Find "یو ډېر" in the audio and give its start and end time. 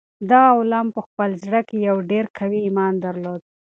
1.87-2.25